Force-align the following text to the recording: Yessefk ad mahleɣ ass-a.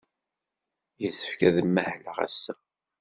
Yessefk 1.01 1.39
ad 1.47 1.57
mahleɣ 1.65 2.17
ass-a. 2.25 2.55